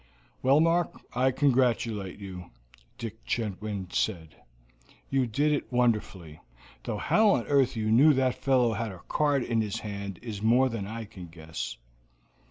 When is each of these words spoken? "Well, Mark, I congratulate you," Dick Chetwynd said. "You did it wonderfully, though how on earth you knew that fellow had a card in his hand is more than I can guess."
"Well, 0.41 0.59
Mark, 0.61 0.99
I 1.13 1.29
congratulate 1.29 2.17
you," 2.17 2.49
Dick 2.97 3.23
Chetwynd 3.23 3.93
said. 3.93 4.33
"You 5.11 5.27
did 5.27 5.51
it 5.51 5.71
wonderfully, 5.71 6.39
though 6.85 6.97
how 6.97 7.29
on 7.29 7.45
earth 7.45 7.75
you 7.75 7.91
knew 7.91 8.11
that 8.15 8.33
fellow 8.33 8.73
had 8.73 8.91
a 8.91 9.03
card 9.07 9.43
in 9.43 9.61
his 9.61 9.81
hand 9.81 10.17
is 10.23 10.41
more 10.41 10.69
than 10.69 10.87
I 10.87 11.05
can 11.05 11.27
guess." 11.27 11.77